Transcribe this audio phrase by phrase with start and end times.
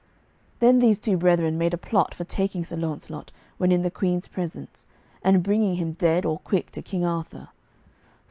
[0.61, 4.27] Then these two brethren made a plot for taking Sir Launcelot when in the Queen's
[4.27, 4.87] presence,
[5.23, 7.49] and bringing him dead or quick to King Arthur.